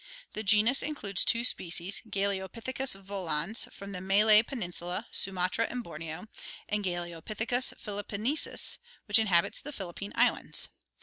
The 0.33 0.41
genus 0.41 0.81
includes 0.81 1.23
two 1.23 1.45
species: 1.45 2.01
Galeopithecus 2.09 2.99
volans, 3.03 3.71
from 3.71 3.91
the 3.91 4.01
Malay 4.01 4.41
Penin 4.41 4.73
sula, 4.73 5.05
Sumatra, 5.11 5.67
and 5.69 5.83
Borneo, 5.83 6.25
and 6.67 6.83
G. 6.83 6.89
pkilippinensis, 6.89 8.79
which 9.05 9.19
inhabits 9.19 9.61
the 9.61 9.71
Philippine 9.71 10.13
Islands. 10.15 10.69